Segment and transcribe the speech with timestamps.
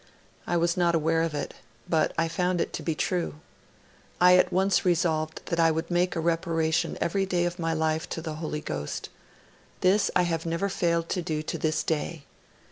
[0.47, 1.53] I was not aware of it;
[1.87, 3.35] but I found it to be true.
[4.19, 8.09] I at once resolved that I would make a reparation every day of my life
[8.17, 9.09] to the Holy Ghost.
[9.81, 12.23] This I have never failed to do to this day.